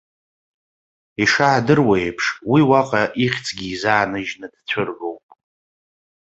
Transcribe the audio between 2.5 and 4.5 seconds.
уи уаҟа ихьӡгьы изааныжьны